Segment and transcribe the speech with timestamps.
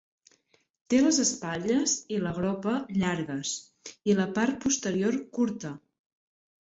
[0.93, 3.53] Té les espatlles i la gropa llargues
[4.13, 5.77] i la part posterior curta.